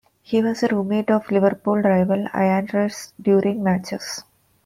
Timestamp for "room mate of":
0.67-1.29